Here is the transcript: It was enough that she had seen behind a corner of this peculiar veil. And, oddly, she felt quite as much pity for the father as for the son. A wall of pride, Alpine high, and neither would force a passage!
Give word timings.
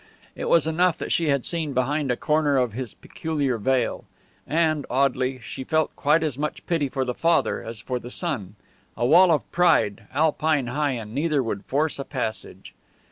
It 0.35 0.45
was 0.49 0.65
enough 0.65 0.97
that 0.97 1.11
she 1.11 1.27
had 1.27 1.45
seen 1.45 1.73
behind 1.73 2.09
a 2.09 2.17
corner 2.17 2.57
of 2.57 2.73
this 2.73 2.95
peculiar 2.95 3.59
veil. 3.59 4.05
And, 4.47 4.83
oddly, 4.89 5.39
she 5.43 5.63
felt 5.63 5.95
quite 5.95 6.23
as 6.23 6.39
much 6.39 6.65
pity 6.65 6.89
for 6.89 7.05
the 7.05 7.13
father 7.13 7.61
as 7.61 7.81
for 7.81 7.99
the 7.99 8.09
son. 8.09 8.55
A 8.97 9.05
wall 9.05 9.29
of 9.29 9.51
pride, 9.51 10.07
Alpine 10.11 10.65
high, 10.65 10.93
and 10.93 11.13
neither 11.13 11.43
would 11.43 11.65
force 11.65 11.99
a 11.99 12.03
passage! 12.03 12.73